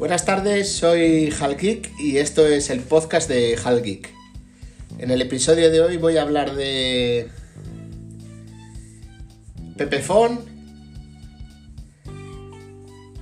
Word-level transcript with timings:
Buenas 0.00 0.24
tardes, 0.24 0.72
soy 0.72 1.30
Halgeek 1.30 1.92
y 2.00 2.16
esto 2.16 2.46
es 2.46 2.70
el 2.70 2.80
podcast 2.80 3.28
de 3.28 3.54
Halgeek. 3.62 4.08
En 4.98 5.10
el 5.10 5.20
episodio 5.20 5.70
de 5.70 5.82
hoy 5.82 5.98
voy 5.98 6.16
a 6.16 6.22
hablar 6.22 6.54
de 6.54 7.28
Pepefon, 9.76 10.40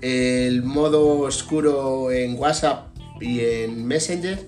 el 0.03 0.62
modo 0.62 1.18
oscuro 1.18 2.12
en 2.12 2.39
WhatsApp 2.39 2.96
y 3.21 3.40
en 3.40 3.85
Messenger 3.85 4.39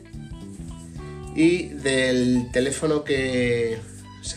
y 1.34 1.70
del 1.70 2.52
teléfono 2.52 3.02
que, 3.02 3.76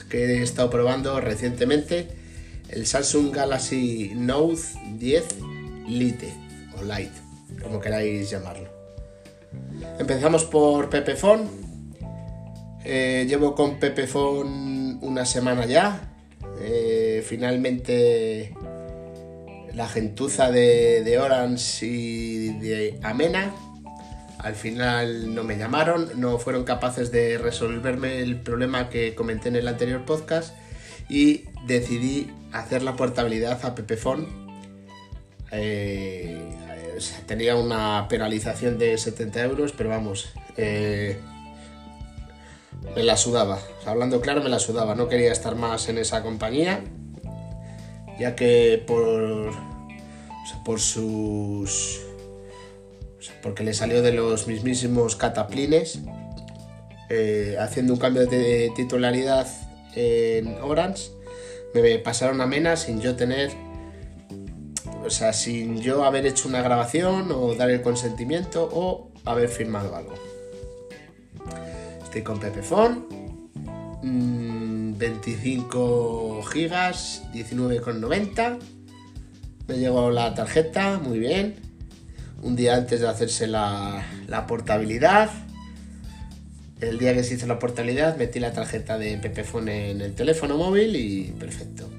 que 0.09 0.25
he 0.25 0.41
estado 0.41 0.71
probando 0.71 1.21
recientemente, 1.21 2.07
el 2.69 2.87
Samsung 2.87 3.31
Galaxy 3.35 4.13
Note 4.15 4.63
10 4.97 5.25
Lite 5.87 6.33
o 6.75 6.83
Lite, 6.83 7.22
como 7.61 7.79
queráis 7.79 8.29
llamarlo. 8.29 8.69
Empezamos 9.99 10.45
por 10.45 10.89
Pepefon. 10.89 11.49
Eh, 12.83 13.25
llevo 13.27 13.55
con 13.55 13.79
Pepefon 13.79 14.99
una 15.01 15.25
semana 15.25 15.65
ya. 15.65 16.09
Eh, 16.61 17.23
finalmente 17.25 18.53
la 19.73 19.87
gentuza 19.87 20.51
de, 20.51 21.03
de 21.03 21.19
Orange 21.19 21.85
y 21.85 22.59
de 22.59 22.99
Amena 23.01 23.51
al 24.43 24.55
final 24.55 25.33
no 25.33 25.45
me 25.45 25.57
llamaron, 25.57 26.09
no 26.19 26.37
fueron 26.37 26.65
capaces 26.65 27.11
de 27.11 27.37
resolverme 27.37 28.19
el 28.19 28.35
problema 28.35 28.89
que 28.89 29.15
comenté 29.15 29.47
en 29.47 29.55
el 29.55 29.69
anterior 29.69 30.03
podcast 30.03 30.53
y 31.09 31.45
decidí 31.65 32.29
hacer 32.51 32.83
la 32.83 32.97
portabilidad 32.97 33.65
a 33.65 33.73
Pepefon. 33.73 34.27
Eh, 35.53 36.32
tenía 37.25 37.55
una 37.55 38.07
penalización 38.07 38.77
de 38.77 38.97
70 38.97 39.43
euros, 39.43 39.73
pero 39.75 39.89
vamos, 39.89 40.29
eh, 40.57 41.19
me 42.95 43.03
la 43.03 43.17
sudaba. 43.17 43.59
hablando 43.85 44.21
claro, 44.21 44.41
me 44.41 44.49
la 44.49 44.59
sudaba. 44.59 44.95
No 44.95 45.07
quería 45.07 45.31
estar 45.31 45.55
más 45.55 45.89
en 45.89 45.97
esa 45.97 46.21
compañía, 46.21 46.83
ya 48.19 48.35
que 48.35 48.83
por, 48.85 49.51
por 50.63 50.79
sus 50.79 52.01
porque 53.41 53.63
le 53.63 53.73
salió 53.73 54.01
de 54.01 54.13
los 54.13 54.47
mismísimos 54.47 55.15
cataplines, 55.15 55.99
eh, 57.09 57.57
haciendo 57.59 57.93
un 57.93 57.99
cambio 57.99 58.25
de 58.25 58.71
titularidad 58.75 59.47
en 59.95 60.57
Orange, 60.61 61.11
me 61.73 61.99
pasaron 61.99 62.41
a 62.41 62.47
Mena 62.47 62.75
sin 62.75 63.01
yo 63.01 63.15
tener, 63.15 63.51
o 65.05 65.09
sea, 65.09 65.33
sin 65.33 65.81
yo 65.81 66.03
haber 66.03 66.25
hecho 66.25 66.47
una 66.47 66.61
grabación 66.61 67.31
o 67.31 67.55
dar 67.55 67.69
el 67.69 67.81
consentimiento 67.81 68.69
o 68.71 69.11
haber 69.25 69.49
firmado 69.49 69.95
algo. 69.95 70.13
Estoy 72.03 72.21
con 72.21 72.39
Pepefon, 72.39 73.07
25 74.01 76.41
mm, 76.41 76.47
gigas, 76.47 77.23
19,90. 77.33 78.59
Me 79.67 79.77
llegó 79.77 80.11
la 80.11 80.33
tarjeta, 80.33 80.99
muy 80.99 81.19
bien 81.19 81.73
un 82.43 82.55
día 82.55 82.75
antes 82.75 82.99
de 82.99 83.07
hacerse 83.07 83.47
la, 83.47 84.05
portabilidad. 84.47 85.29
El 86.81 86.99
día 86.99 87.13
que 87.13 87.23
se 87.23 87.35
hizo 87.35 87.47
la 87.47 87.59
portabilidad 87.59 88.17
metí 88.17 88.39
la 88.39 88.51
tarjeta 88.51 88.97
de 88.97 89.17
Pepefone 89.17 89.91
en 89.91 90.01
el 90.01 90.13
teléfono 90.13 90.57
móvil 90.57 90.95
y 90.95 91.33
perfecto. 91.39 91.89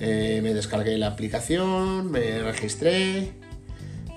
Eh, 0.00 0.40
me 0.42 0.54
descargué 0.54 0.96
la 0.98 1.08
aplicación, 1.08 2.10
me 2.10 2.42
registré, 2.42 3.32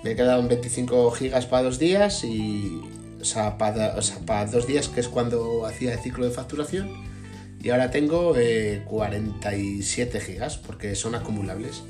me 0.03 0.15
quedaban 0.15 0.47
25 0.47 1.11
gigas 1.11 1.45
para 1.45 1.63
dos 1.63 1.79
días 1.79 2.23
y... 2.23 2.81
O 3.21 3.25
sea, 3.25 3.57
para, 3.57 3.95
dos 4.47 4.67
días 4.67 4.89
que 4.89 4.99
es 4.99 5.07
cuando 5.07 5.65
hacía 5.65 5.93
el 5.93 5.99
ciclo 5.99 6.25
de 6.25 6.31
facturación 6.31 6.89
y 7.61 7.69
ahora 7.69 7.89
tengo 7.89 8.33
47 8.85 10.17
eh, 10.17 10.21
gigas 10.21 10.57
porque 10.57 10.93
son 10.95 11.15
acumulables. 11.15 11.83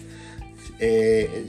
Eh, 0.77 1.47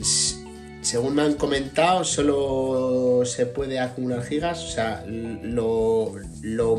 según 0.81 1.15
me 1.15 1.21
han 1.23 1.33
comentado, 1.35 2.03
solo 2.03 3.23
se 3.25 3.45
puede 3.45 3.79
acumular 3.79 4.23
gigas, 4.23 4.63
o 4.63 4.67
sea, 4.67 5.03
lo, 5.07 6.15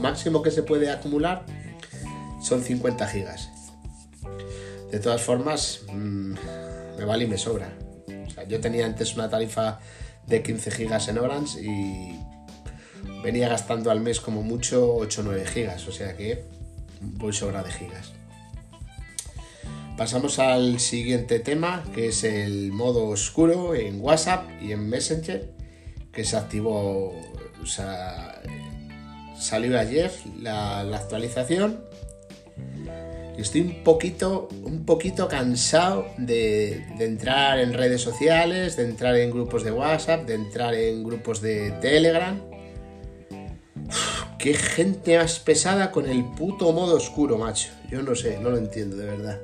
máximo 0.01 0.43
que 0.43 0.51
se 0.51 0.63
puede 0.63 0.91
acumular 0.91 1.45
son 2.41 2.63
50 2.63 3.07
gigas. 3.09 3.51
De 4.91 5.01
todas 5.01 5.23
formas, 5.23 5.83
mm, 5.93 6.35
me 6.99 7.05
vale 7.05 7.25
y 7.25 7.29
me 7.29 7.39
sobra. 7.39 7.73
yo 8.49 8.61
tenía 8.61 8.87
antes 8.87 9.15
una 9.15 9.29
tarifa 9.29 9.81
de 10.27 10.43
15 10.43 10.71
gigas 10.71 11.09
en 11.09 11.19
Orange 11.19 11.61
y 11.63 12.21
venía 13.23 13.49
gastando 13.49 13.91
al 13.91 14.01
mes 14.01 14.21
como 14.21 14.43
mucho 14.43 14.95
8 14.95 15.21
o 15.21 15.25
9 15.25 15.47
gigas, 15.47 15.89
o 15.89 15.93
sea 15.93 16.17
que 16.17 16.45
voy 17.01 17.33
sobra 17.33 17.63
de 17.63 17.73
gigas. 17.73 18.13
Pasamos 19.97 20.39
al 20.39 20.79
siguiente 20.79 21.41
tema, 21.41 21.83
que 21.95 22.09
es 22.09 22.23
el 22.23 22.71
modo 22.71 23.07
oscuro 23.07 23.75
en 23.75 24.01
WhatsApp 24.01 24.45
y 24.61 24.73
en 24.73 24.89
Messenger, 24.91 25.51
que 26.13 26.23
se 26.23 26.37
activó, 26.37 27.15
o 27.63 27.67
sea, 27.67 28.43
salió 29.39 29.79
ayer 29.79 30.13
la, 30.39 30.81
actualización. 30.81 31.81
Estoy 33.39 33.61
un 33.61 33.85
poquito, 33.85 34.49
un 34.65 34.87
poquito 34.87 35.29
cansado 35.29 36.07
de, 36.17 36.87
entrar 36.99 37.59
en 37.59 37.75
redes 37.75 38.01
sociales, 38.01 38.77
de 38.77 38.85
entrar 38.85 39.15
en 39.17 39.31
grupos 39.31 39.63
de 39.63 39.73
WhatsApp, 39.73 40.27
de 40.27 40.35
entrar 40.35 40.75
en 40.75 41.05
grupos 41.05 41.43
de 41.43 41.71
Telegram. 41.83 42.41
qué 44.39 44.55
gente 44.55 45.19
más 45.19 45.39
pesada 45.39 45.91
con 45.91 46.07
el 46.07 46.25
puto 46.25 46.73
modo 46.73 46.97
oscuro, 46.97 47.37
macho. 47.37 47.71
Yo 47.91 48.03
no 48.03 48.15
sé, 48.15 48.39
no 48.41 48.51
lo 48.51 48.57
entiendo 48.57 48.97
de 48.97 49.05
verdad. 49.05 49.41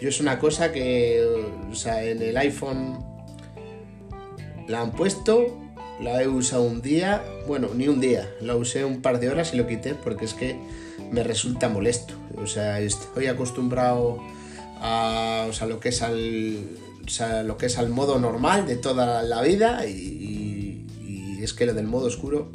Yo 0.00 0.08
es 0.08 0.20
una 0.20 0.38
cosa 0.38 0.72
que, 0.72 1.24
o 1.70 1.74
sea, 1.74 2.04
en 2.04 2.22
el 2.22 2.36
iPhone 2.36 2.98
la 4.68 4.80
han 4.82 4.92
puesto, 4.92 5.61
la 6.00 6.22
he 6.22 6.28
usado 6.28 6.62
un 6.62 6.82
día, 6.82 7.22
bueno, 7.46 7.68
ni 7.74 7.88
un 7.88 8.00
día, 8.00 8.28
la 8.40 8.56
usé 8.56 8.84
un 8.84 9.02
par 9.02 9.20
de 9.20 9.28
horas 9.28 9.54
y 9.54 9.56
lo 9.56 9.66
quité 9.66 9.94
porque 9.94 10.24
es 10.24 10.34
que 10.34 10.56
me 11.10 11.22
resulta 11.22 11.68
molesto. 11.68 12.14
O 12.36 12.46
sea, 12.46 12.80
estoy 12.80 13.26
acostumbrado 13.26 14.20
a, 14.80 15.46
o 15.48 15.52
sea, 15.52 15.66
lo 15.66 15.80
que 15.80 15.90
es 15.90 16.02
al, 16.02 16.58
lo 17.46 17.56
que 17.56 17.66
es 17.66 17.78
al 17.78 17.88
modo 17.88 18.18
normal 18.18 18.66
de 18.66 18.76
toda 18.76 19.22
la 19.22 19.42
vida 19.42 19.86
y, 19.86 20.86
y 21.06 21.38
es 21.42 21.52
que 21.52 21.66
lo 21.66 21.74
del 21.74 21.86
modo 21.86 22.06
oscuro, 22.06 22.50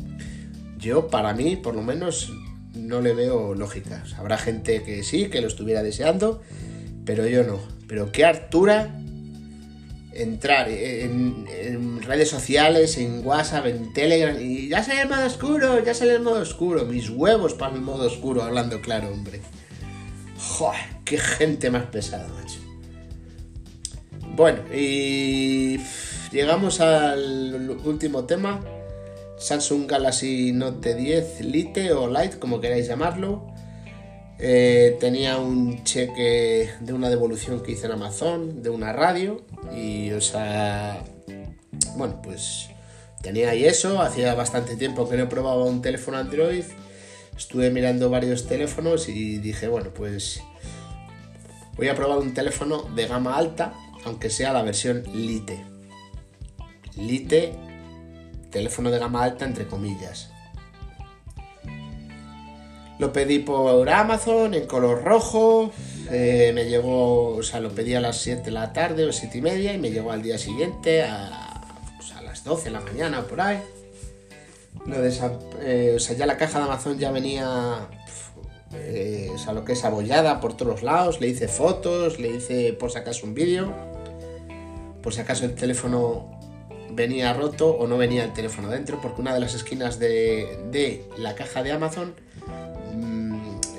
yo 0.78 1.08
para 1.08 1.34
mí, 1.34 1.56
por 1.56 1.76
lo 1.76 1.84
menos, 1.84 2.32
no 2.74 3.02
le 3.02 3.14
veo 3.14 3.56
lógica. 3.56 4.04
habrá 4.18 4.38
gente 4.38 4.84
que 4.84 5.04
sí, 5.04 5.30
que 5.30 5.42
lo 5.42 5.48
estuviera 5.48 5.84
deseando 5.84 6.42
pero 7.08 7.26
yo 7.26 7.44
no. 7.44 7.58
Pero 7.88 8.12
qué 8.12 8.26
hartura 8.26 8.94
entrar 10.18 10.70
en, 10.70 12.02
redes 12.02 12.30
sociales, 12.30 12.98
en 12.98 13.26
WhatsApp, 13.26 13.68
en 13.68 13.94
Telegram, 13.94 14.36
y 14.40 14.70
ya 14.70 14.84
sale 14.84 15.02
el 15.02 15.10
modo 15.10 15.26
oscuro, 15.26 15.84
ya 15.84 15.94
sale 15.94 16.16
el 16.16 16.22
modo 16.22 16.42
oscuro. 16.42 16.86
Mis 16.86 17.10
huevos 17.10 17.54
para 17.54 17.76
el 17.76 17.82
modo 17.82 18.08
oscuro, 18.08 18.44
hablando 18.44 18.82
claro, 18.82 19.10
hombre. 19.10 19.42
Joder, 20.38 20.80
qué 21.06 21.18
gente 21.18 21.70
más 21.70 21.86
pesada, 21.86 22.28
macho. 22.28 22.60
Bueno, 24.36 24.60
y 24.74 25.80
llegamos 26.32 26.80
al 26.82 27.78
último 27.84 28.26
tema. 28.26 28.64
Samsung 29.38 29.88
Galaxy 29.88 30.52
Note 30.52 30.96
10 30.96 31.42
Lite 31.42 31.94
o 31.94 32.08
Lite, 32.08 32.40
como 32.40 32.60
queráis 32.60 32.88
llamarlo. 32.88 33.57
Eh, 34.40 34.98
tenía 35.00 35.38
un 35.38 35.84
cheque 35.84 36.70
de 36.80 36.94
una 36.94 37.10
devolución 37.10 37.64
que 37.64 37.72
hice 37.72 37.88
en 37.88 37.94
Amazon, 37.94 38.62
de 38.62 38.70
una 38.70 38.94
radio, 38.94 39.42
y 39.76 40.12
o 40.12 40.22
sea, 40.22 41.04
bueno, 41.96 42.22
pues 42.22 42.70
tenía 43.22 43.50
ahí 43.50 43.66
eso, 43.66 44.00
hacía 44.02 44.36
bastante 44.36 44.76
tiempo 44.76 45.10
que 45.10 45.18
no 45.18 45.28
probaba 45.28 45.66
un 45.66 45.82
teléfono 45.82 46.18
Android, 46.18 46.64
estuve 47.36 47.72
mirando 47.72 48.10
varios 48.10 48.46
teléfonos 48.48 49.10
y 49.10 49.40
dije, 49.40 49.68
bueno, 49.68 49.90
pues 49.94 50.42
voy 51.76 51.88
a 51.88 51.96
probar 51.96 52.20
un 52.20 52.34
teléfono 52.34 52.84
de 52.96 53.08
gama 53.08 53.38
alta, 53.38 53.74
aunque 54.06 54.30
sea 54.30 54.54
la 54.54 54.62
versión 54.62 55.04
Lite. 55.14 55.64
Lite, 56.96 57.54
teléfono 58.52 58.92
de 58.92 59.00
gama 59.00 59.24
alta 59.24 59.46
entre 59.46 59.68
comillas. 59.68 60.32
Lo 63.00 63.14
pedí 63.14 63.40
por 63.40 63.90
Amazon 63.90 64.54
en 64.54 64.66
color 64.66 65.04
rojo. 65.04 65.72
Eh, 66.10 66.52
me 66.56 66.66
llegó, 66.66 67.36
o 67.36 67.44
sea, 67.44 67.60
lo 67.60 67.70
pedí 67.70 67.94
a 67.94 68.02
las 68.02 68.18
7 68.18 68.44
de 68.44 68.52
la 68.52 68.74
tarde 68.74 69.06
o 69.06 69.12
7 69.12 69.38
y 69.38 69.42
media 69.42 69.74
y 69.74 69.78
me 69.78 69.92
llegó 69.92 70.12
al 70.12 70.24
día 70.24 70.38
siguiente 70.38 71.04
a, 71.04 71.62
a 72.16 72.22
las 72.24 72.44
12 72.44 72.66
de 72.66 72.72
la 72.72 72.82
mañana 72.82 73.22
por 73.24 73.42
ahí. 73.42 73.62
Eh, 75.62 75.94
o 75.96 76.00
sea, 76.00 76.16
ya 76.16 76.26
la 76.26 76.38
caja 76.38 76.60
de 76.60 76.66
Amazon 76.66 76.98
ya 76.98 77.12
venía, 77.12 77.88
eh, 78.74 79.30
o 79.34 79.38
sea, 79.38 79.54
lo 79.54 79.66
que 79.66 79.74
es 79.74 79.84
abollada 79.84 80.40
por 80.40 80.56
todos 80.56 80.82
lados. 80.82 81.20
Le 81.20 81.28
hice 81.28 81.48
fotos, 81.48 82.20
le 82.20 82.30
hice 82.30 82.74
por 82.74 82.92
si 82.92 82.98
acaso 82.98 83.26
un 83.26 83.34
vídeo. 83.34 83.74
Por 85.04 85.14
si 85.14 85.22
acaso 85.22 85.46
el 85.46 85.56
teléfono 85.56 86.32
venía 86.92 87.34
roto 87.34 87.70
o 87.70 87.86
no 87.86 87.98
venía 87.98 88.24
el 88.24 88.34
teléfono 88.34 88.70
dentro, 88.70 89.00
porque 89.02 89.22
una 89.22 89.34
de 89.34 89.40
las 89.40 89.54
esquinas 89.54 90.00
de, 90.00 90.60
de 90.72 91.06
la 91.18 91.36
caja 91.36 91.64
de 91.64 91.72
Amazon 91.72 92.16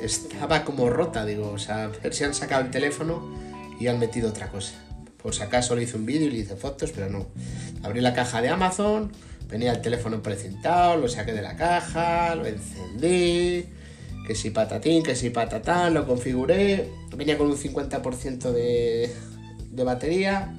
estaba 0.03 0.65
como 0.65 0.91
rota, 0.91 1.25
digo, 1.25 1.51
o 1.51 1.59
sea, 1.59 1.85
a 1.85 1.89
ver 1.89 2.15
si 2.15 2.25
han 2.25 2.35
sacado 2.35 2.63
el 2.63 2.71
teléfono 2.71 3.35
y 3.81 3.87
han 3.87 3.99
metido 3.99 4.29
otra 4.29 4.49
cosa. 4.49 4.75
Por 5.23 5.35
si 5.35 5.43
acaso 5.43 5.75
le 5.75 5.83
hice 5.83 5.97
un 5.97 6.07
vídeo 6.07 6.29
y 6.29 6.31
le 6.31 6.39
hice 6.39 6.57
fotos, 6.57 6.93
pero 6.93 7.09
no. 7.09 7.27
Abrí 7.83 8.01
la 8.01 8.15
caja 8.15 8.41
de 8.41 8.49
Amazon, 8.49 9.13
venía 9.49 9.73
el 9.73 9.81
teléfono 9.81 10.23
precintado, 10.23 10.97
lo 10.97 11.09
saqué 11.09 11.33
de 11.33 11.43
la 11.43 11.57
caja, 11.57 12.35
lo 12.35 12.47
encendí, 12.47 13.67
que 14.27 14.35
si 14.35 14.51
patatín, 14.51 15.03
que 15.03 15.17
si 15.17 15.31
patatán, 15.31 15.95
lo 15.95 16.07
configuré, 16.07 16.89
venía 17.17 17.37
con 17.37 17.49
un 17.49 17.57
50% 17.57 18.53
de, 18.53 19.11
de 19.71 19.85
batería 19.85 20.55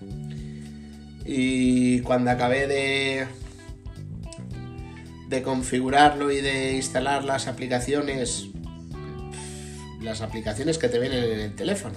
y 1.26 2.00
cuando 2.02 2.32
acabé 2.32 2.68
de, 2.68 3.28
de 5.28 5.44
configurarlo 5.44 6.32
y 6.32 6.42
de 6.42 6.74
instalar 6.74 7.24
las 7.24 7.48
aplicaciones, 7.48 8.48
las 10.02 10.22
aplicaciones 10.22 10.78
que 10.78 10.90
te 10.90 11.00
vienen 11.00 11.24
en 11.24 11.40
el 11.40 11.56
teléfono, 11.56 11.96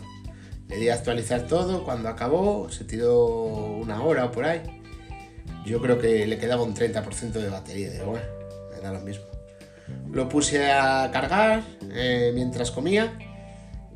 le 0.68 0.76
di 0.76 0.88
a 0.88 0.94
actualizar 0.94 1.46
todo, 1.46 1.84
cuando 1.84 2.08
acabó 2.08 2.70
se 2.70 2.84
tiró 2.84 3.26
una 3.26 4.02
hora 4.02 4.26
o 4.26 4.32
por 4.32 4.44
ahí. 4.44 4.62
Yo 5.64 5.80
creo 5.80 5.98
que 5.98 6.26
le 6.26 6.38
quedaba 6.38 6.62
un 6.62 6.74
30% 6.74 7.32
de 7.32 7.48
batería, 7.48 7.90
de 7.90 8.02
bueno, 8.02 8.24
era 8.78 8.92
lo 8.92 9.00
mismo. 9.00 9.24
Lo 10.10 10.28
puse 10.28 10.70
a 10.70 11.10
cargar 11.12 11.62
eh, 11.90 12.32
mientras 12.34 12.70
comía 12.70 13.18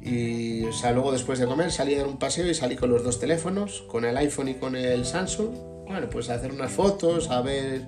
y 0.00 0.64
o 0.64 0.72
sea, 0.72 0.92
luego 0.92 1.12
después 1.12 1.38
de 1.38 1.46
comer 1.46 1.72
salí 1.72 1.94
a 1.94 1.98
dar 1.98 2.06
un 2.06 2.18
paseo 2.18 2.46
y 2.46 2.54
salí 2.54 2.76
con 2.76 2.90
los 2.90 3.02
dos 3.02 3.18
teléfonos, 3.18 3.82
con 3.88 4.04
el 4.04 4.16
iPhone 4.16 4.48
y 4.48 4.54
con 4.54 4.76
el 4.76 5.04
Samsung. 5.04 5.84
Bueno, 5.86 6.08
pues 6.10 6.30
a 6.30 6.34
hacer 6.34 6.52
unas 6.52 6.70
fotos, 6.70 7.30
a 7.30 7.40
ver 7.40 7.82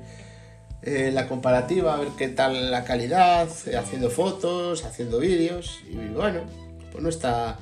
eh, 0.82 1.10
la 1.12 1.26
comparativa, 1.26 1.94
a 1.94 1.98
ver 1.98 2.08
qué 2.16 2.28
tal 2.28 2.70
la 2.70 2.84
calidad, 2.84 3.48
haciendo 3.76 4.10
fotos, 4.10 4.84
haciendo 4.84 5.18
vídeos. 5.18 5.80
Y 5.90 5.96
bueno, 5.96 6.42
pues 6.92 7.02
no 7.02 7.08
está. 7.08 7.58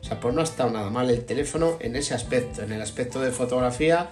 O 0.00 0.04
sea, 0.04 0.20
pues 0.20 0.34
no 0.34 0.40
ha 0.40 0.44
estado 0.44 0.70
nada 0.70 0.90
mal 0.90 1.10
el 1.10 1.24
teléfono 1.24 1.76
en 1.80 1.96
ese 1.96 2.14
aspecto. 2.14 2.62
En 2.62 2.72
el 2.72 2.80
aspecto 2.80 3.20
de 3.20 3.30
fotografía, 3.30 4.10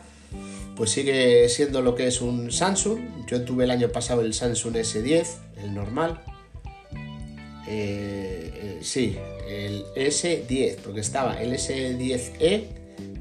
pues 0.74 0.90
sigue 0.90 1.48
siendo 1.48 1.82
lo 1.82 1.94
que 1.94 2.06
es 2.06 2.20
un 2.20 2.50
Samsung. 2.50 3.26
Yo 3.26 3.42
tuve 3.42 3.64
el 3.64 3.70
año 3.70 3.88
pasado 3.88 4.22
el 4.22 4.34
Samsung 4.34 4.74
S10, 4.74 5.26
el 5.62 5.74
normal. 5.74 6.20
Eh, 7.68 8.52
eh, 8.54 8.78
sí, 8.82 9.16
el 9.48 9.84
S10, 9.94 10.76
porque 10.76 11.00
estaba 11.00 11.40
el 11.40 11.52
S10e, 11.52 12.64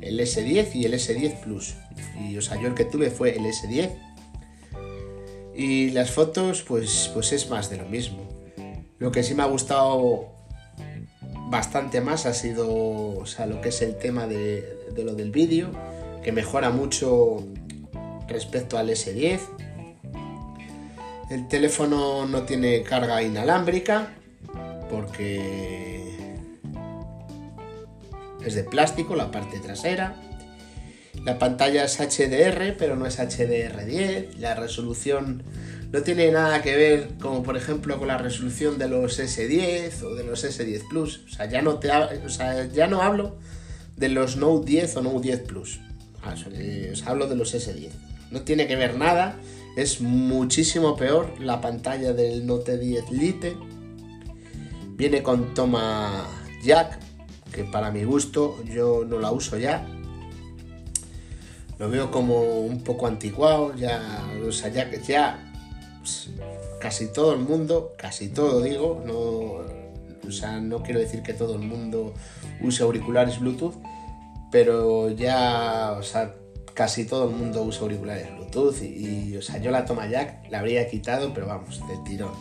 el 0.02 0.20
S10 0.20 0.76
y 0.76 0.86
el 0.86 0.94
S10 0.94 1.42
Plus. 1.42 1.76
Y 2.20 2.38
o 2.38 2.42
sea, 2.42 2.60
yo 2.62 2.68
el 2.68 2.74
que 2.74 2.86
tuve 2.86 3.10
fue 3.10 3.36
el 3.36 3.44
S10. 3.44 4.05
Y 5.56 5.92
las 5.92 6.12
fotos, 6.12 6.64
pues, 6.64 7.10
pues 7.14 7.32
es 7.32 7.50
más 7.50 7.70
de 7.70 7.78
lo 7.78 7.86
mismo. 7.86 8.28
Lo 9.00 9.12
que 9.12 9.24
sí 9.24 9.34
me 9.34 9.44
ha 9.44 9.48
gustado 9.48 10.36
bastante 11.50 12.02
más 12.02 12.26
ha 12.26 12.34
sido 12.34 13.24
lo 13.48 13.62
que 13.62 13.70
es 13.70 13.82
el 13.82 13.98
tema 13.98 14.28
de, 14.28 14.78
de 14.94 15.04
lo 15.04 15.14
del 15.14 15.32
vídeo, 15.32 15.72
que 16.24 16.32
mejora 16.32 16.72
mucho 16.72 17.44
respecto 18.28 18.78
al 18.78 18.90
S10. 18.90 19.40
El 21.30 21.48
teléfono 21.48 22.26
no 22.26 22.44
tiene 22.44 22.84
carga 22.84 23.24
inalámbrica 23.24 24.14
porque 24.90 26.36
es 28.46 28.56
de 28.56 28.64
plástico 28.64 29.16
la 29.16 29.32
parte 29.32 29.60
trasera. 29.60 30.16
La 31.26 31.40
pantalla 31.40 31.84
es 31.84 32.00
HDR, 32.00 32.78
pero 32.78 32.96
no 32.96 33.08
es 33.08 33.18
HDR10. 33.18 34.36
La 34.38 34.54
resolución 34.54 35.42
no 35.92 36.04
tiene 36.04 36.32
nada 36.32 36.62
que 36.62 36.76
ver, 36.76 37.10
como 37.20 37.42
por 37.42 37.58
ejemplo, 37.58 37.98
con 37.98 38.08
la 38.08 38.20
resolución 38.20 38.78
de 38.78 38.88
los 38.88 39.20
S10 39.20 40.04
o 40.04 40.14
de 40.14 40.24
los 40.24 40.46
S10 40.46 40.88
Plus. 40.88 41.22
O 41.26 41.30
sea, 41.30 41.48
ya 41.48 41.64
no, 41.64 41.80
te, 41.80 41.90
o 41.92 42.30
sea, 42.30 42.68
ya 42.68 42.86
no 42.86 43.02
hablo 43.02 43.38
de 43.98 44.10
los 44.10 44.38
Note 44.38 44.68
10 44.68 44.98
o 44.98 45.02
Note 45.02 45.22
10 45.22 45.40
Plus. 45.42 45.80
Ah, 46.24 46.36
os 46.92 47.08
hablo 47.08 47.28
de 47.28 47.36
los 47.36 47.56
S10. 47.56 47.90
No 48.30 48.42
tiene 48.42 48.68
que 48.68 48.76
ver 48.76 48.96
nada. 48.96 49.40
Es 49.76 50.02
muchísimo 50.02 50.96
peor 50.96 51.42
la 51.42 51.60
pantalla 51.60 52.14
del 52.14 52.46
Note 52.46 52.78
10 52.78 53.10
Lite. 53.10 53.58
Viene 54.96 55.24
con 55.24 55.56
toma 55.56 56.28
jack 56.64 57.00
que 57.52 57.64
para 57.64 57.90
mi 57.90 58.04
gusto 58.04 58.64
yo 58.66 59.06
no 59.06 59.20
la 59.20 59.32
uso 59.32 59.58
ya. 59.58 59.88
Lo 61.78 61.90
veo 61.90 62.10
como 62.12 62.62
un 62.62 62.84
poco 62.84 63.08
anticuado, 63.08 63.76
ya, 63.76 64.26
o 64.48 64.52
sea, 64.52 64.70
ya, 64.70 64.90
ya 64.92 65.54
pues, 66.00 66.30
casi 66.80 67.12
todo 67.12 67.34
el 67.34 67.40
mundo, 67.40 67.94
casi 67.98 68.30
todo 68.30 68.62
digo, 68.62 69.04
no, 69.06 69.16
o 70.28 70.32
sea, 70.32 70.60
no 70.60 70.82
quiero 70.84 71.00
decir 71.00 71.22
que 71.22 71.34
todo 71.34 71.56
el 71.56 71.62
mundo 71.62 72.14
use 72.62 72.82
auriculares 72.84 73.40
Bluetooth, 73.40 73.76
pero 74.52 75.10
ya, 75.12 75.96
o 76.00 76.04
sea, 76.04 76.34
casi 76.74 77.06
todo 77.06 77.30
el 77.30 77.36
mundo 77.36 77.64
usa 77.64 77.82
auriculares 77.82 78.34
Bluetooth 78.36 78.82
y, 78.82 79.32
y 79.32 79.38
o 79.38 79.42
sea, 79.42 79.60
yo 79.60 79.72
la 79.72 79.86
toma 79.86 80.08
jack 80.08 80.50
la 80.50 80.60
habría 80.60 80.88
quitado, 80.90 81.34
pero 81.34 81.48
vamos, 81.48 81.82
de 81.88 81.98
tirón. 82.06 82.34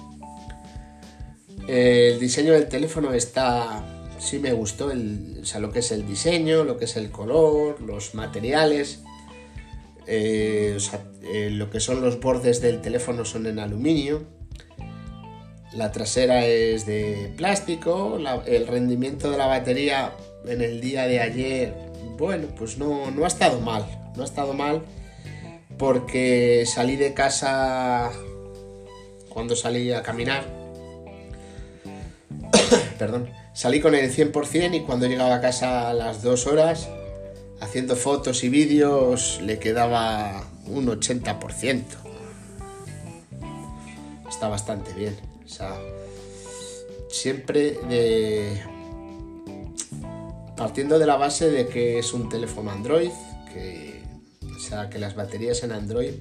El 1.66 2.20
diseño 2.20 2.52
del 2.52 2.68
teléfono 2.68 3.12
está 3.12 3.84
sí 4.24 4.38
me 4.38 4.52
gustó 4.52 4.90
el, 4.90 5.38
o 5.42 5.44
sea, 5.44 5.60
lo 5.60 5.70
que 5.70 5.80
es 5.80 5.92
el 5.92 6.06
diseño, 6.06 6.64
lo 6.64 6.78
que 6.78 6.86
es 6.86 6.96
el 6.96 7.10
color, 7.10 7.80
los 7.80 8.14
materiales. 8.14 9.02
Eh, 10.06 10.78
eh, 11.22 11.50
lo 11.50 11.70
que 11.70 11.80
son 11.80 12.00
los 12.00 12.20
bordes 12.20 12.60
del 12.60 12.80
teléfono 12.80 13.24
son 13.24 13.46
en 13.46 13.58
aluminio. 13.58 14.24
La 15.72 15.92
trasera 15.92 16.46
es 16.46 16.86
de 16.86 17.32
plástico. 17.36 18.18
el 18.46 18.66
rendimiento 18.66 19.30
de 19.30 19.38
la 19.38 19.46
batería 19.46 20.12
en 20.46 20.60
el 20.60 20.80
día 20.80 21.06
de 21.06 21.20
ayer, 21.20 21.74
bueno, 22.16 22.48
pues 22.56 22.78
no, 22.78 23.10
no 23.10 23.24
ha 23.24 23.28
estado 23.28 23.60
mal. 23.60 23.84
No 24.16 24.22
ha 24.22 24.26
estado 24.26 24.52
mal 24.52 24.82
porque 25.78 26.64
salí 26.66 26.96
de 26.96 27.14
casa 27.14 28.12
cuando 29.28 29.56
salí 29.56 29.92
a 29.92 30.02
caminar. 30.02 30.44
Perdón 32.98 33.28
Salí 33.54 33.80
con 33.80 33.94
el 33.94 34.12
100% 34.12 34.74
y 34.74 34.80
cuando 34.80 35.06
llegaba 35.06 35.36
a 35.36 35.40
casa 35.40 35.88
a 35.88 35.94
las 35.94 36.22
2 36.22 36.48
horas, 36.48 36.88
haciendo 37.60 37.96
fotos 37.96 38.44
y 38.44 38.48
vídeos, 38.48 39.40
le 39.42 39.58
quedaba 39.58 40.44
un 40.66 40.86
80%. 40.86 41.82
Está 44.28 44.48
bastante 44.48 44.92
bien. 44.92 45.16
O 45.44 45.48
sea, 45.48 45.76
siempre 47.08 47.78
de... 47.88 48.60
Partiendo 50.56 50.98
de 50.98 51.06
la 51.06 51.16
base 51.16 51.50
de 51.50 51.66
que 51.66 51.98
es 51.98 52.12
un 52.12 52.28
teléfono 52.28 52.70
Android, 52.70 53.10
que, 53.52 54.02
o 54.54 54.58
sea, 54.58 54.88
que 54.88 54.98
las 54.98 55.16
baterías 55.16 55.64
en 55.64 55.72
Android, 55.72 56.12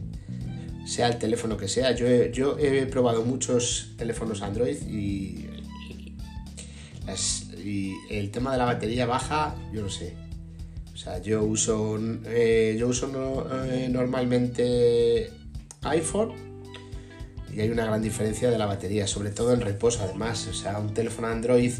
sea 0.86 1.08
el 1.08 1.18
teléfono 1.18 1.56
que 1.56 1.68
sea, 1.68 1.92
yo 1.92 2.08
yo 2.26 2.58
he 2.58 2.86
probado 2.88 3.24
muchos 3.24 3.94
teléfonos 3.96 4.42
Android 4.42 4.76
y 4.88 5.48
y 7.64 7.96
el 8.10 8.32
tema 8.32 8.52
de 8.52 8.58
la 8.58 8.66
batería 8.66 9.06
baja, 9.06 9.56
yo 9.72 9.82
no 9.82 9.90
sé. 9.90 10.16
O 10.94 10.98
sea, 10.98 11.20
yo 11.20 11.44
uso, 11.44 12.00
eh, 12.26 12.76
yo 12.80 12.88
uso 12.88 13.10
eh, 13.66 13.88
normalmente 13.90 15.32
iPhone 15.82 16.34
y 17.52 17.62
hay 17.62 17.70
una 17.70 17.86
gran 17.86 18.02
diferencia 18.02 18.50
de 18.52 18.58
la 18.58 18.68
batería, 18.68 19.08
sobre 19.08 19.32
todo 19.32 19.54
en 19.54 19.62
reposo 19.62 20.04
además. 20.04 20.48
O 20.48 20.54
sea, 20.54 20.78
un 20.80 20.94
teléfono 20.94 21.28
Android 21.28 21.74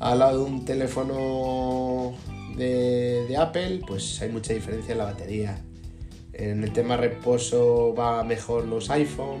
al 0.00 0.18
lado 0.18 0.44
de 0.44 0.50
un 0.50 0.64
teléfono 0.64 2.14
de, 2.56 3.26
de 3.26 3.36
Apple, 3.36 3.82
pues 3.86 4.20
hay 4.22 4.30
mucha 4.30 4.52
diferencia 4.52 4.92
en 4.92 4.98
la 4.98 5.04
batería. 5.04 5.62
En 6.32 6.64
el 6.64 6.72
tema 6.72 6.96
reposo 6.96 7.94
va 7.94 8.22
mejor 8.24 8.66
los 8.66 8.90
iPhone. 8.90 9.40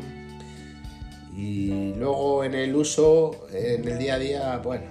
Y 1.36 1.92
luego 1.94 2.44
en 2.44 2.54
el 2.54 2.74
uso, 2.74 3.46
en 3.52 3.86
el 3.86 3.98
día 3.98 4.14
a 4.14 4.18
día, 4.18 4.56
bueno, 4.58 4.86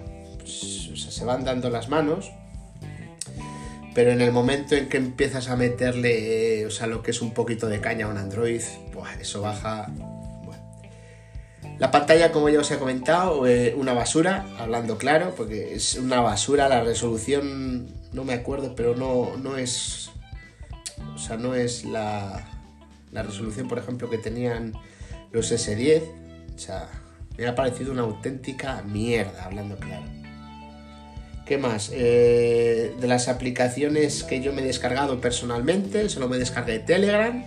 se 0.45 1.25
van 1.25 1.43
dando 1.43 1.71
las 1.71 1.89
manos, 1.89 2.31
pero 3.95 4.11
en 4.11 4.19
el 4.19 4.33
momento 4.33 4.75
en 4.75 4.89
que 4.89 4.97
empiezas 4.97 5.49
a 5.49 5.55
meterle, 5.55 6.65
o 6.65 6.69
sea, 6.69 6.85
lo 6.85 7.01
que 7.01 7.11
es 7.11 7.21
un 7.21 7.33
poquito 7.33 7.67
de 7.67 7.79
caña 7.79 8.07
a 8.07 8.09
un 8.09 8.17
Android, 8.17 8.61
pues 8.91 9.09
eso 9.21 9.41
baja. 9.41 9.89
La 11.79 11.91
pantalla, 11.91 12.33
como 12.33 12.49
ya 12.49 12.59
os 12.59 12.69
he 12.71 12.77
comentado, 12.77 13.47
eh, 13.47 13.73
una 13.75 13.93
basura, 13.93 14.45
hablando 14.59 14.97
claro, 14.97 15.33
porque 15.35 15.73
es 15.75 15.95
una 15.95 16.19
basura, 16.19 16.67
la 16.67 16.83
resolución, 16.83 17.87
no 18.11 18.25
me 18.25 18.33
acuerdo, 18.33 18.75
pero 18.75 18.95
no, 18.95 19.37
no 19.37 19.55
es. 19.55 20.09
O 21.15 21.17
sea, 21.17 21.37
no 21.37 21.55
es 21.55 21.85
la, 21.85 22.45
la 23.13 23.23
resolución, 23.23 23.69
por 23.69 23.77
ejemplo, 23.79 24.09
que 24.09 24.17
tenían 24.17 24.73
los 25.31 25.53
S10. 25.53 26.03
O 26.53 26.59
sea, 26.59 26.89
me 27.37 27.47
ha 27.47 27.55
parecido 27.55 27.93
una 27.93 28.01
auténtica 28.01 28.81
mierda, 28.83 29.45
hablando 29.45 29.77
claro. 29.77 30.14
¿Qué 31.45 31.59
más? 31.59 31.91
Eh, 31.93 32.95
de 32.99 33.07
las 33.07 33.27
aplicaciones 33.27 34.23
que 34.23 34.41
yo 34.41 34.51
me 34.51 34.63
he 34.63 34.65
descargado 34.65 35.21
personalmente, 35.21 36.09
solo 36.09 36.27
me 36.27 36.37
descargué 36.37 36.79
Telegram, 36.79 37.45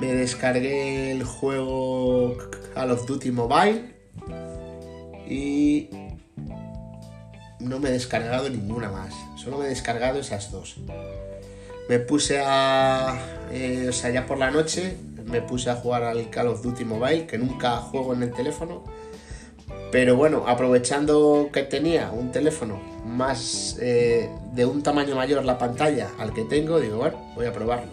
me 0.00 0.14
descargué 0.14 1.12
el 1.12 1.22
juego 1.22 2.38
Call 2.74 2.90
of 2.90 3.06
Duty 3.06 3.30
Mobile 3.30 3.94
y 5.28 5.90
no 7.60 7.78
me 7.78 7.90
he 7.90 7.92
descargado 7.92 8.48
ninguna 8.48 8.90
más. 8.90 9.12
Solo 9.36 9.58
me 9.58 9.66
he 9.66 9.68
descargado 9.68 10.18
esas 10.20 10.50
dos. 10.50 10.76
Me 11.90 11.98
puse 11.98 12.40
a... 12.42 13.18
Eh, 13.52 13.86
o 13.90 13.92
sea, 13.92 14.10
ya 14.10 14.26
por 14.26 14.38
la 14.38 14.50
noche 14.50 14.96
me 15.26 15.42
puse 15.42 15.68
a 15.68 15.76
jugar 15.76 16.04
al 16.04 16.30
Call 16.30 16.48
of 16.48 16.62
Duty 16.62 16.84
Mobile, 16.84 17.26
que 17.26 17.36
nunca 17.38 17.76
juego 17.76 18.14
en 18.14 18.22
el 18.22 18.32
teléfono. 18.32 18.82
Pero 19.92 20.16
bueno, 20.16 20.44
aprovechando 20.46 21.50
que 21.52 21.64
tenía 21.64 22.10
un 22.12 22.32
teléfono 22.32 22.80
más 23.04 23.76
eh, 23.78 24.30
de 24.54 24.64
un 24.64 24.82
tamaño 24.82 25.14
mayor 25.14 25.44
la 25.44 25.58
pantalla 25.58 26.08
al 26.18 26.32
que 26.32 26.44
tengo, 26.44 26.80
digo, 26.80 26.96
bueno, 26.96 27.18
voy 27.34 27.44
a 27.44 27.52
probarlo. 27.52 27.92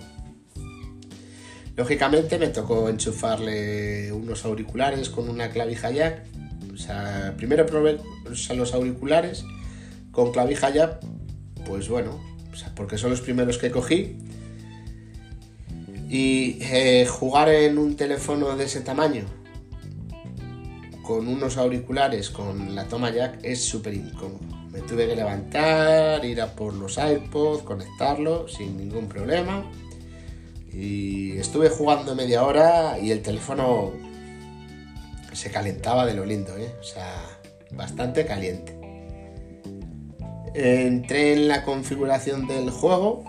Lógicamente 1.76 2.40
me 2.40 2.48
tocó 2.48 2.88
enchufarle 2.88 4.14
unos 4.14 4.46
auriculares 4.46 5.10
con 5.10 5.28
una 5.28 5.50
clavija 5.50 5.92
jack. 5.92 6.24
O 6.74 6.78
sea, 6.78 7.34
primero 7.36 7.66
probé 7.66 8.00
los 8.56 8.74
auriculares 8.74 9.44
con 10.14 10.32
clavija 10.32 10.70
jack, 10.70 11.02
pues 11.66 11.90
bueno, 11.90 12.18
porque 12.76 12.98
son 12.98 13.10
los 13.10 13.20
primeros 13.20 13.58
que 13.58 13.72
cogí. 13.72 14.16
Y 16.10 16.60
eh, 16.62 17.06
jugar 17.10 17.50
en 17.50 17.78
un 17.78 17.98
teléfono 17.98 18.56
de 18.56 18.64
ese 18.64 18.80
tamaño 18.80 19.26
con 21.10 21.28
unos 21.28 21.58
auriculares 21.58 22.30
con 22.30 22.76
la 22.76 22.88
toma 22.88 23.10
jack 23.10 23.40
es 23.42 23.64
súper 23.64 23.96
incómodo. 23.96 24.46
Me 24.72 24.82
tuve 24.82 25.08
que 25.08 25.16
levantar, 25.16 26.24
ir 26.24 26.40
a 26.40 26.54
por 26.54 26.76
los 26.76 27.00
AirPods, 27.00 27.64
conectarlo 27.64 28.48
sin 28.48 28.78
ningún 28.78 29.10
problema. 29.10 29.66
Y 30.72 31.36
estuve 31.40 31.70
jugando 31.70 32.14
media 32.14 32.44
hora 32.44 33.00
y 33.00 33.10
el 33.10 33.24
teléfono 33.24 33.92
se 35.34 35.50
calentaba 35.50 36.06
de 36.06 36.14
lo 36.14 36.28
lindo, 36.28 36.56
¿eh? 36.56 36.76
o 36.80 36.84
sea, 36.84 37.12
bastante 37.72 38.28
caliente. 38.28 38.80
Entré 40.54 41.34
en 41.34 41.48
la 41.48 41.64
configuración 41.64 42.46
del 42.48 42.70
juego 42.70 43.24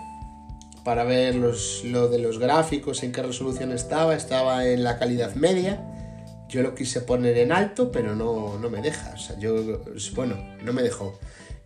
para 0.83 1.03
ver 1.03 1.33
lo 1.33 2.09
de 2.09 2.19
los 2.19 2.37
gráficos, 2.37 3.01
en 3.01 3.11
qué 3.11 3.23
resolución 3.23 3.71
estaba. 3.71 4.13
Estaba 4.13 4.67
en 4.67 4.83
la 4.83 4.99
calidad 4.99 5.33
media. 5.33 5.90
Yo 6.51 6.61
lo 6.61 6.75
quise 6.75 7.01
poner 7.01 7.35
en 7.39 7.51
alto, 7.51 7.91
pero 7.91 8.15
no, 8.15 8.59
me 8.69 8.81
deja. 8.81 9.13
O 9.15 9.17
sea, 9.17 9.39
yo, 9.39 9.81
bueno, 10.13 10.35
no 10.63 10.73
me 10.73 10.83
dejó. 10.83 11.17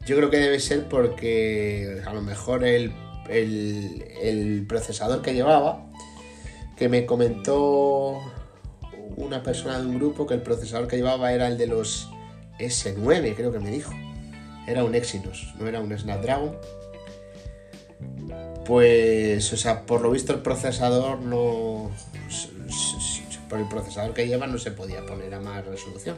Yo 0.06 0.16
creo 0.16 0.30
que 0.30 0.38
debe 0.38 0.60
ser 0.62 0.88
porque 0.88 2.02
a 2.06 2.14
lo 2.14 2.22
mejor 2.22 2.64
el, 2.64 2.94
el 3.28 4.66
procesador 4.66 5.22
que 5.22 5.34
llevaba, 5.34 5.92
que 6.78 6.88
me 6.88 7.06
comentó 7.06 8.22
una 9.18 9.44
persona 9.44 9.80
de 9.80 9.88
un 9.88 9.96
grupo 9.96 10.26
que 10.26 10.36
el 10.36 10.42
procesador 10.42 10.88
que 10.88 10.96
llevaba 10.96 11.34
era 11.34 11.48
el 11.48 11.58
de 11.58 11.68
los 11.68 12.10
S9, 12.60 13.36
creo 13.36 13.52
que 13.52 13.60
me 13.60 13.72
dijo 13.72 13.92
era 14.68 14.84
un 14.84 14.96
Exynos, 14.96 15.54
no 15.60 15.68
era 15.68 15.80
un 15.80 15.98
Snapdragon. 15.98 16.56
Pues, 18.66 19.54
o 19.54 19.58
sea, 19.58 19.86
por 19.86 20.02
lo 20.02 20.12
visto 20.12 20.34
el 20.34 20.40
procesador 20.40 21.22
no... 21.22 21.92
Por 23.50 23.60
el 23.60 23.68
procesador 23.68 24.14
que 24.14 24.28
lleva 24.28 24.48
no 24.48 24.58
se 24.58 24.72
podía 24.72 25.06
poner 25.06 25.34
a 25.34 25.40
más 25.40 25.66
resolución. 25.66 26.18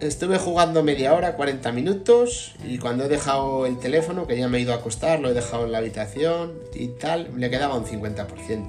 Estuve 0.00 0.38
jugando 0.38 0.82
media 0.82 1.12
hora, 1.12 1.36
40 1.36 1.72
minutos, 1.72 2.54
y 2.64 2.78
cuando 2.78 3.04
he 3.04 3.08
dejado 3.08 3.66
el 3.66 3.78
teléfono, 3.78 4.26
que 4.26 4.38
ya 4.38 4.48
me 4.48 4.56
he 4.56 4.62
ido 4.62 4.72
a 4.72 4.76
acostar, 4.76 5.20
lo 5.20 5.28
he 5.28 5.34
dejado 5.34 5.66
en 5.66 5.72
la 5.72 5.78
habitación 5.78 6.54
y 6.74 6.88
tal, 6.88 7.30
le 7.36 7.50
quedaba 7.50 7.76
un 7.76 7.84
50%. 7.84 8.66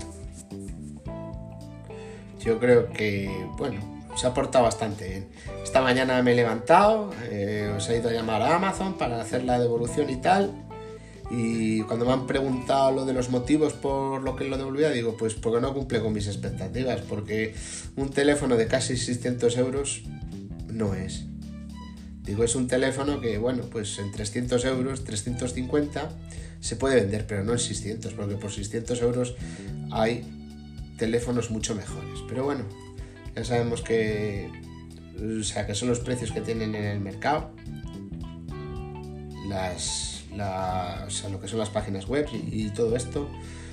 Yo 2.43 2.60
creo 2.60 2.91
que, 2.91 3.31
bueno, 3.57 3.79
se 4.17 4.27
ha 4.27 4.33
portado 4.33 4.65
bastante 4.65 5.07
bien. 5.07 5.29
Esta 5.63 5.81
mañana 5.81 6.21
me 6.21 6.33
he 6.33 6.36
levantado, 6.36 7.12
eh, 7.29 7.74
os 7.77 7.88
he 7.89 8.00
ido 8.00 8.10
a 8.10 8.12
llamar 8.12 8.41
a 8.41 8.55
Amazon 8.55 8.98
para 8.98 9.21
hacer 9.21 9.45
la 9.45 9.57
devolución 9.57 10.10
y 10.10 10.17
tal. 10.17 10.51
Y 11.33 11.81
cuando 11.83 12.05
me 12.05 12.11
han 12.11 12.27
preguntado 12.27 12.91
lo 12.91 13.05
de 13.05 13.13
los 13.13 13.29
motivos 13.29 13.71
por 13.71 14.21
lo 14.21 14.35
que 14.35 14.43
lo 14.43 14.57
devolvía, 14.57 14.89
digo, 14.91 15.15
pues 15.15 15.33
porque 15.33 15.61
no 15.61 15.73
cumple 15.73 16.01
con 16.01 16.11
mis 16.11 16.27
expectativas, 16.27 17.00
porque 17.01 17.55
un 17.95 18.09
teléfono 18.09 18.57
de 18.57 18.67
casi 18.67 18.97
600 18.97 19.57
euros 19.57 20.03
no 20.67 20.93
es. 20.93 21.23
Digo, 22.23 22.43
es 22.43 22.55
un 22.55 22.67
teléfono 22.67 23.21
que, 23.21 23.38
bueno, 23.38 23.63
pues 23.71 23.97
en 24.00 24.11
300 24.11 24.63
euros, 24.65 25.05
350 25.05 26.09
se 26.59 26.75
puede 26.75 26.95
vender, 26.95 27.25
pero 27.25 27.43
no 27.45 27.53
en 27.53 27.59
600, 27.59 28.13
porque 28.13 28.35
por 28.35 28.51
600 28.51 29.01
euros 29.01 29.35
hay 29.89 30.23
teléfonos 30.97 31.50
mucho 31.50 31.75
mejores. 31.75 32.19
Pero 32.27 32.43
bueno, 32.43 32.65
ya 33.35 33.45
sabemos 33.45 33.81
que, 33.81 34.51
o 35.39 35.43
sea, 35.43 35.65
que 35.65 35.75
son 35.75 35.88
los 35.88 36.00
precios 36.00 36.31
que 36.31 36.41
tienen 36.41 36.75
en 36.75 36.83
el 36.83 37.00
mercado, 37.00 37.51
las, 39.47 40.11
lo 40.35 41.39
que 41.41 41.47
son 41.47 41.59
las 41.59 41.69
páginas 41.69 42.07
web 42.07 42.27
y, 42.33 42.69
todo 42.69 42.95
esto. 42.95 43.29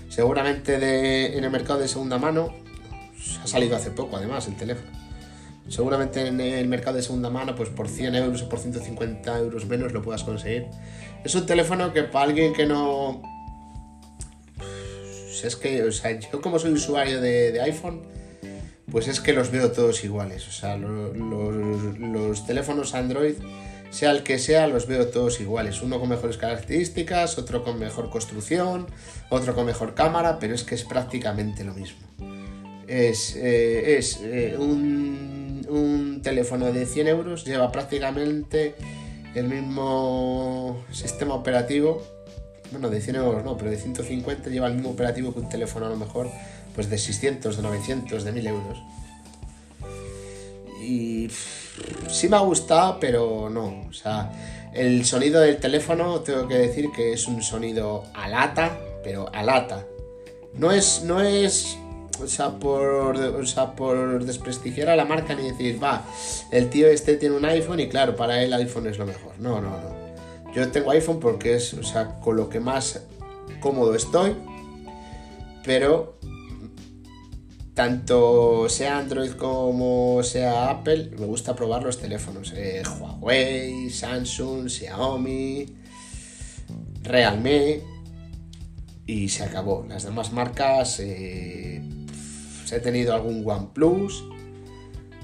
Seguramente 0.09 1.37
en 1.37 1.45
el 1.45 1.51
mercado 1.51 1.81
de 1.81 1.89
segunda 1.89 2.19
mano, 2.19 2.55
ha 3.43 3.47
salido 3.47 3.77
hace 3.77 3.91
poco 3.91 4.17
además 4.17 4.47
el 4.49 4.57
teléfono. 4.57 4.91
Seguramente 5.69 6.27
en 6.27 6.41
el 6.41 6.67
mercado 6.67 6.97
de 6.97 7.03
segunda 7.03 7.29
mano, 7.29 7.55
pues 7.55 7.69
por 7.69 7.89
100 7.89 8.15
euros 8.15 8.43
o 8.43 8.49
por 8.49 8.59
150 8.59 9.39
euros 9.39 9.67
menos 9.67 9.93
lo 9.93 10.03
puedas 10.03 10.25
conseguir. 10.25 10.67
Es 11.25 11.35
un 11.35 11.45
teléfono 11.45 11.93
que 11.93 12.05
para 12.05 12.27
alguien 12.27 12.55
que 12.55 12.67
no... 12.67 13.23
Pues 14.57 15.45
es 15.45 15.57
que, 15.57 15.83
o 15.85 15.93
sea, 15.93 16.19
yo 16.19 16.41
como 16.41 16.59
soy 16.59 16.73
usuario 16.73 17.21
de 17.21 17.61
iPhone, 17.61 18.03
pues 18.91 19.07
es 19.09 19.21
que 19.21 19.33
los 19.33 19.51
veo 19.51 19.71
todos 19.73 20.03
iguales. 20.05 20.49
O 20.49 20.53
sea, 20.53 20.77
los, 20.77 22.47
teléfonos 22.47 22.95
Android, 22.95 23.35
sea 23.91 24.11
el 24.11 24.23
que 24.23 24.39
sea, 24.39 24.67
los 24.67 24.87
veo 24.87 25.09
todos 25.09 25.41
iguales. 25.41 25.83
Uno 25.83 25.99
con 25.99 26.09
mejores 26.09 26.37
características, 26.37 27.39
otro 27.39 27.65
con 27.65 27.79
mejor 27.79 28.11
construcción, 28.11 28.87
otro 29.31 29.55
con 29.55 29.67
mejor 29.67 29.95
cámara, 29.95 30.39
pero 30.39 30.55
es 30.55 30.65
que 30.65 30.75
es 30.75 30.85
prácticamente 30.85 31.65
lo 31.65 31.75
mismo. 31.75 31.99
Es, 32.87 33.37
eh, 33.37 34.01
eh, 34.23 34.57
un, 34.59 35.67
un 35.69 36.21
teléfono 36.23 36.73
de 36.73 36.87
100 36.87 37.09
euros, 37.09 37.45
lleva 37.45 37.71
prácticamente 37.71 38.75
el 39.35 39.49
mismo 39.49 40.85
sistema 40.93 41.35
operativo. 41.35 42.03
Bueno, 42.71 42.91
de 42.91 43.01
100 43.01 43.17
euros 43.17 43.45
no, 43.45 43.57
pero 43.57 43.71
de 43.71 43.79
150 43.79 44.51
lleva 44.51 44.67
el 44.67 44.75
mismo 44.75 44.91
operativo 44.91 45.33
que 45.33 45.41
un 45.41 45.49
teléfono 45.49 45.87
a 45.87 45.91
lo 45.91 45.97
mejor 45.97 46.31
pues 46.75 46.91
de 46.91 46.99
600, 46.99 47.57
de 47.57 47.63
900, 47.63 48.25
de 48.25 48.33
1000 48.33 48.47
euros. 48.47 48.79
Y 50.81 51.29
sí 52.09 52.29
me 52.29 52.37
ha 52.37 52.41
gustado, 52.41 52.99
pero 53.01 53.49
no. 53.51 53.87
O 53.89 53.93
sea, 53.93 54.33
el 54.73 55.05
sonido 55.05 55.41
del 55.41 55.59
teléfono, 55.59 56.21
tengo 56.21 56.47
que 56.49 56.57
decir 56.57 56.91
que 56.95 57.13
es 57.13 57.27
un 57.27 57.43
sonido 57.43 58.05
a 58.15 58.29
lata, 58.29 58.79
pero 59.03 59.29
a 59.33 59.43
lata. 59.43 59.87
No 60.55 60.73
es, 60.73 61.03
no 61.05 61.21
es, 61.21 61.79
o 62.23 62.27
sea, 62.27 62.59
por, 62.59 63.17
o 63.17 63.47
sea, 63.47 63.73
por 63.73 64.25
desprestigiar 64.25 64.91
a 64.91 64.97
la 64.97 65.05
marca 65.05 65.35
ni 65.35 65.51
decir, 65.51 65.83
va, 65.83 66.05
el 66.51 66.69
tío 66.71 66.89
este 66.89 67.17
tiene 67.17 67.37
un 67.37 67.45
iPhone 67.45 67.81
y 67.81 67.89
claro, 67.89 68.17
para 68.17 68.43
él 68.43 68.53
iPhone 68.53 68.87
es 68.87 68.99
lo 68.99 69.07
mejor. 69.07 69.33
No, 69.39 69.61
no, 69.61 69.71
no. 69.71 70.53
Yo 70.55 70.71
tengo 70.71 70.91
iPhone 70.91 71.21
porque 71.21 71.55
es, 71.55 71.75
o 71.75 71.83
sea, 71.83 72.19
con 72.21 72.37
lo 72.37 72.49
que 72.49 72.61
más 72.61 73.03
cómodo 73.61 73.95
estoy, 73.95 74.35
pero 75.65 76.19
tanto 77.79 78.69
sea 78.69 78.99
Android 78.99 79.31
como 79.35 80.21
sea 80.25 80.69
Apple, 80.69 81.13
me 81.17 81.27
gusta 81.27 81.55
probar 81.55 81.85
los 81.85 81.97
teléfonos. 82.01 82.53
Eh, 82.57 82.83
Huawei, 82.99 83.89
Samsung, 83.89 84.69
Xiaomi, 84.69 85.65
Realme 87.05 87.81
y 89.07 89.29
se 89.29 89.45
acabó. 89.45 89.87
Las 89.89 90.03
demás 90.03 90.33
marcas, 90.33 90.99
eh, 90.99 91.81
he 92.69 92.81
tenido 92.81 93.15
algún 93.15 93.49
OnePlus. 93.49 94.25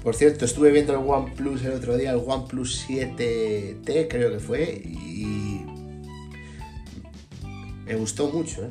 Por 0.01 0.15
cierto, 0.15 0.45
estuve 0.45 0.71
viendo 0.71 0.93
el 0.93 0.99
OnePlus 1.05 1.61
el 1.65 1.73
otro 1.73 1.97
día, 1.97 2.11
el 2.11 2.23
OnePlus 2.25 2.87
7T 2.87 4.07
creo 4.07 4.31
que 4.31 4.39
fue, 4.39 4.81
y 4.81 5.65
me 7.83 7.95
gustó 7.97 8.29
mucho, 8.29 8.63
¿eh? 8.63 8.69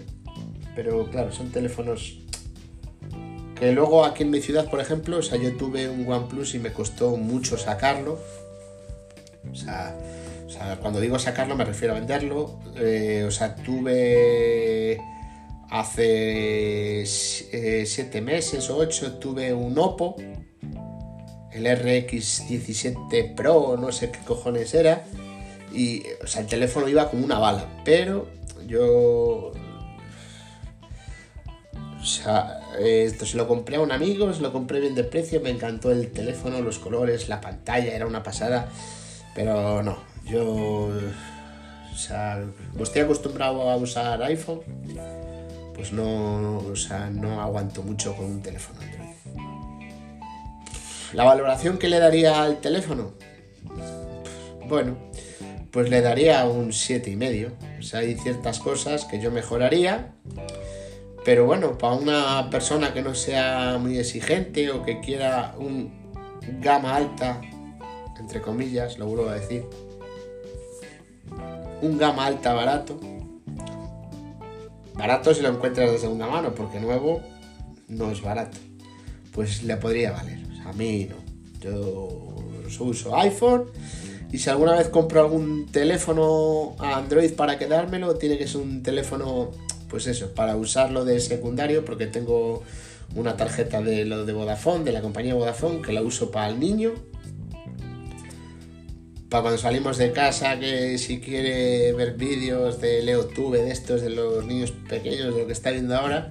Pero 0.74 1.10
claro, 1.10 1.30
son 1.32 1.50
teléfonos 1.50 2.23
que 3.58 3.72
luego 3.72 4.04
aquí 4.04 4.22
en 4.24 4.30
mi 4.30 4.40
ciudad, 4.40 4.68
por 4.68 4.80
ejemplo, 4.80 5.18
o 5.18 5.22
sea, 5.22 5.38
yo 5.38 5.56
tuve 5.56 5.88
un 5.88 6.10
OnePlus 6.10 6.54
y 6.54 6.58
me 6.58 6.72
costó 6.72 7.16
mucho 7.16 7.56
sacarlo. 7.56 8.18
O 9.50 9.54
sea, 9.54 9.96
cuando 10.80 11.00
digo 11.00 11.18
sacarlo 11.18 11.56
me 11.56 11.64
refiero 11.64 11.94
a 11.94 11.98
venderlo. 11.98 12.58
Eh, 12.76 13.24
o 13.26 13.30
sea, 13.30 13.54
tuve 13.54 15.00
hace 15.70 17.02
eh, 17.02 17.84
siete 17.86 18.20
meses 18.20 18.70
o 18.70 18.76
ocho, 18.76 19.14
tuve 19.14 19.52
un 19.52 19.78
Oppo, 19.78 20.16
el 21.52 21.66
RX17 21.66 23.34
Pro, 23.34 23.76
no 23.76 23.92
sé 23.92 24.10
qué 24.10 24.20
cojones 24.20 24.74
era. 24.74 25.04
Y, 25.72 26.04
o 26.22 26.26
sea, 26.26 26.42
el 26.42 26.46
teléfono 26.46 26.88
iba 26.88 27.10
como 27.10 27.24
una 27.24 27.38
bala, 27.38 27.66
pero 27.84 28.28
yo 28.66 29.52
O 32.04 32.06
sea, 32.06 32.60
esto 32.78 33.26
se 33.26 33.36
lo 33.36 33.46
compré 33.48 33.76
a 33.76 33.80
un 33.80 33.92
amigo, 33.92 34.32
se 34.32 34.42
lo 34.42 34.52
compré 34.52 34.80
bien 34.80 34.94
de 34.94 35.04
precio, 35.04 35.40
me 35.40 35.50
encantó 35.50 35.90
el 35.90 36.10
teléfono, 36.10 36.60
los 36.60 36.78
colores, 36.78 37.28
la 37.28 37.40
pantalla, 37.40 37.94
era 37.94 38.06
una 38.06 38.22
pasada. 38.22 38.68
Pero 39.34 39.82
no, 39.82 39.98
yo. 40.24 40.90
O 41.92 41.96
sea, 41.96 42.44
como 42.72 42.84
estoy 42.84 43.02
acostumbrado 43.02 43.70
a 43.70 43.76
usar 43.76 44.22
iPhone, 44.24 44.60
pues 45.74 45.92
no, 45.92 46.58
o 46.58 46.76
sea, 46.76 47.08
no 47.10 47.40
aguanto 47.40 47.82
mucho 47.82 48.16
con 48.16 48.26
un 48.26 48.42
teléfono 48.42 48.80
Android. 48.80 49.04
La 51.12 51.22
valoración 51.22 51.78
que 51.78 51.88
le 51.88 52.00
daría 52.00 52.42
al 52.42 52.60
teléfono, 52.60 53.12
bueno, 54.68 54.96
pues 55.70 55.88
le 55.88 56.00
daría 56.00 56.44
un 56.46 56.70
7,5. 56.70 57.52
O 57.78 57.82
sea, 57.82 58.00
hay 58.00 58.16
ciertas 58.16 58.58
cosas 58.58 59.04
que 59.04 59.20
yo 59.20 59.30
mejoraría. 59.30 60.14
Pero 61.24 61.46
bueno, 61.46 61.78
para 61.78 61.94
una 61.94 62.50
persona 62.50 62.92
que 62.92 63.02
no 63.02 63.14
sea 63.14 63.78
muy 63.80 63.98
exigente 63.98 64.70
o 64.70 64.82
que 64.82 65.00
quiera 65.00 65.54
un 65.58 65.92
gama 66.60 66.96
alta, 66.96 67.40
entre 68.18 68.40
comillas, 68.40 68.98
lo 68.98 69.06
vuelvo 69.06 69.28
a 69.28 69.34
decir, 69.34 69.64
un 71.80 71.98
gama 71.98 72.26
alta 72.26 72.52
barato, 72.52 73.00
barato 74.94 75.34
si 75.34 75.42
lo 75.42 75.48
encuentras 75.48 75.90
de 75.90 75.98
segunda 75.98 76.26
mano, 76.26 76.54
porque 76.54 76.80
nuevo 76.80 77.22
no 77.88 78.10
es 78.10 78.22
barato, 78.22 78.58
pues 79.32 79.62
le 79.62 79.76
podría 79.76 80.12
valer. 80.12 80.40
a 80.64 80.72
mí 80.72 81.08
no. 81.08 81.16
Yo 81.60 82.34
uso 82.80 83.16
iPhone 83.16 83.70
y 84.32 84.38
si 84.38 84.50
alguna 84.50 84.74
vez 84.76 84.88
compro 84.88 85.20
algún 85.20 85.66
teléfono 85.66 86.74
a 86.78 86.96
Android 86.96 87.32
para 87.34 87.58
quedármelo, 87.58 88.16
tiene 88.16 88.36
que 88.36 88.46
ser 88.46 88.60
un 88.60 88.82
teléfono, 88.82 89.50
pues 89.94 90.08
eso, 90.08 90.34
para 90.34 90.56
usarlo 90.56 91.04
de 91.04 91.20
secundario, 91.20 91.84
porque 91.84 92.08
tengo 92.08 92.64
una 93.14 93.36
tarjeta 93.36 93.80
de 93.80 94.04
lo 94.04 94.24
de 94.24 94.32
Vodafone, 94.32 94.82
de 94.82 94.90
la 94.90 95.02
compañía 95.02 95.34
Vodafone, 95.34 95.82
que 95.82 95.92
la 95.92 96.02
uso 96.02 96.32
para 96.32 96.48
el 96.48 96.58
niño. 96.58 96.94
Para 99.28 99.42
cuando 99.42 99.56
salimos 99.56 99.96
de 99.96 100.10
casa, 100.10 100.58
que 100.58 100.98
si 100.98 101.20
quiere 101.20 101.92
ver 101.92 102.14
vídeos 102.14 102.80
de 102.80 103.02
Leo 103.02 103.26
Tube, 103.26 103.62
de 103.62 103.70
estos, 103.70 104.02
de 104.02 104.10
los 104.10 104.44
niños 104.46 104.72
pequeños, 104.72 105.32
de 105.32 105.42
lo 105.42 105.46
que 105.46 105.52
está 105.52 105.70
viendo 105.70 105.94
ahora, 105.94 106.28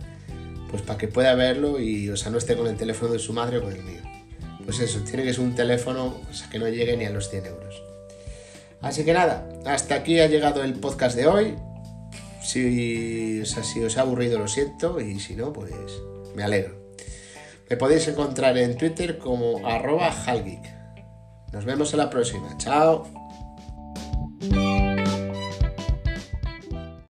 pues 0.69 0.81
para 0.81 0.99
que 0.99 1.07
pueda 1.07 1.33
verlo 1.33 1.79
y, 1.79 2.09
o 2.09 2.17
sea, 2.17 2.33
no 2.33 2.39
esté 2.39 2.57
con 2.57 2.67
el 2.67 2.75
teléfono 2.75 3.13
de 3.13 3.19
su 3.19 3.31
madre 3.31 3.59
o 3.59 3.63
con 3.63 3.71
el 3.71 3.81
mío. 3.81 4.01
Pues 4.65 4.81
eso, 4.81 4.99
tiene 5.05 5.23
que 5.23 5.33
ser 5.33 5.41
un 5.41 5.55
teléfono 5.55 6.19
que 6.51 6.59
no 6.59 6.67
llegue 6.67 6.97
ni 6.97 7.05
a 7.05 7.11
los 7.11 7.29
100 7.29 7.45
euros. 7.45 7.81
Así 8.81 9.05
que 9.05 9.13
nada, 9.13 9.47
hasta 9.65 9.95
aquí 9.95 10.19
ha 10.19 10.27
llegado 10.27 10.65
el 10.65 10.73
podcast 10.73 11.15
de 11.15 11.27
hoy. 11.27 11.55
Si, 12.43 13.41
os 13.41 13.97
ha 13.97 14.01
aburrido 14.01 14.37
lo 14.37 14.47
siento 14.47 14.99
y 14.99 15.19
si 15.19 15.35
no, 15.35 15.53
pues 15.53 15.73
me 16.35 16.43
alegro. 16.43 16.75
Me 17.69 17.77
podéis 17.77 18.07
encontrar 18.07 18.57
en 18.57 18.77
Twitter 18.77 19.17
como 19.17 19.65
arroba. 19.65 20.13
Nos 21.51 21.65
vemos 21.65 21.93
en 21.93 21.99
la 21.99 22.09
próxima. 22.09 22.55
Chao. 22.57 23.22